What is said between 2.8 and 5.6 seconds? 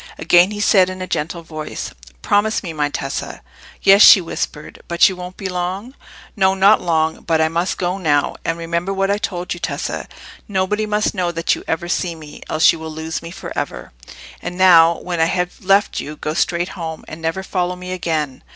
Tessa." "Yes," she whispered. "But you won't be